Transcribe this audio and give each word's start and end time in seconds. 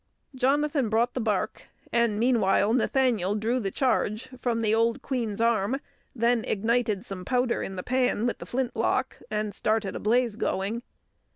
Jonathan 0.33 0.89
brought 0.89 1.13
the 1.13 1.19
bark, 1.21 1.67
and 1.93 2.17
meanwhile 2.17 2.73
Nathaniel 2.73 3.35
drew 3.35 3.59
the 3.59 3.69
charge 3.69 4.29
from 4.39 4.63
the 4.63 4.73
old 4.73 5.03
"Queen's 5.03 5.39
arm," 5.39 5.79
then 6.15 6.43
ignited 6.45 7.05
some 7.05 7.23
powder 7.23 7.61
in 7.61 7.75
the 7.75 7.83
pan 7.83 8.25
with 8.25 8.39
the 8.39 8.47
flintlock, 8.47 9.17
and 9.29 9.53
started 9.53 9.95
a 9.95 9.99
blaze 9.99 10.37
going. 10.37 10.81